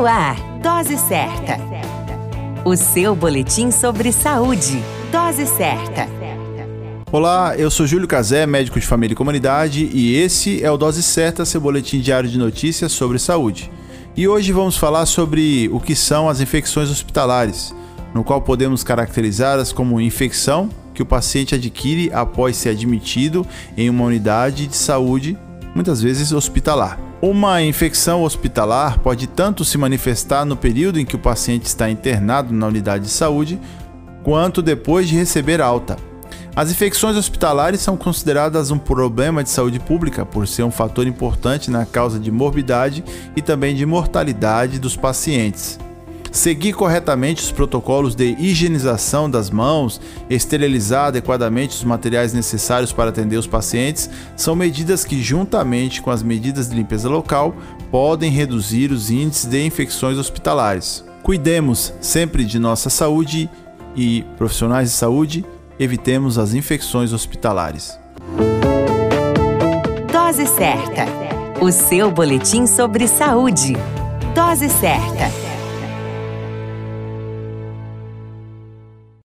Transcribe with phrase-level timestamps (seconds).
[0.00, 1.58] No ar, Dose Certa.
[2.64, 4.82] O seu boletim sobre saúde.
[5.12, 6.08] Dose Certa.
[7.12, 11.02] Olá, eu sou Júlio Cazé, médico de família e comunidade, e esse é o Dose
[11.02, 13.70] Certa, seu boletim diário de notícias sobre saúde.
[14.16, 17.74] E hoje vamos falar sobre o que são as infecções hospitalares,
[18.14, 23.46] no qual podemos caracterizá-las como infecção que o paciente adquire após ser admitido
[23.76, 25.36] em uma unidade de saúde,
[25.74, 27.09] muitas vezes hospitalar.
[27.22, 32.50] Uma infecção hospitalar pode tanto se manifestar no período em que o paciente está internado
[32.50, 33.60] na unidade de saúde,
[34.22, 35.98] quanto depois de receber alta.
[36.56, 41.70] As infecções hospitalares são consideradas um problema de saúde pública por ser um fator importante
[41.70, 43.04] na causa de morbidade
[43.36, 45.78] e também de mortalidade dos pacientes.
[46.32, 53.36] Seguir corretamente os protocolos de higienização das mãos, esterilizar adequadamente os materiais necessários para atender
[53.36, 57.54] os pacientes são medidas que, juntamente com as medidas de limpeza local,
[57.90, 61.04] podem reduzir os índices de infecções hospitalares.
[61.22, 63.50] Cuidemos sempre de nossa saúde
[63.96, 65.44] e, profissionais de saúde,
[65.78, 67.98] evitemos as infecções hospitalares.
[70.12, 71.06] Dose certa.
[71.60, 73.74] O seu boletim sobre saúde.
[74.34, 75.49] Dose certa.